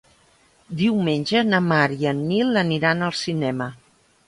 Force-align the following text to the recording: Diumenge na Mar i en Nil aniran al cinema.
Diumenge 0.79 1.43
na 1.51 1.59
Mar 1.67 1.85
i 2.05 2.09
en 2.13 2.25
Nil 2.33 2.59
aniran 2.65 3.09
al 3.11 3.17
cinema. 3.23 3.71